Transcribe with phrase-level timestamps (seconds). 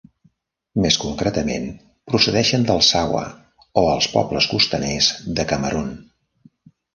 [0.85, 1.67] Més concretament,
[2.11, 3.21] procedeixen dels Sawa
[3.83, 5.93] o els pobles costaners de Camerun.